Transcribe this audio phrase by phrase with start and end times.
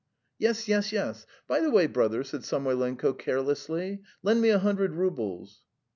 [0.39, 1.27] "Yes, yes, yes....
[1.47, 5.61] By the way, brother," said Samoylenko carelessly, "lend me a hundred roubles."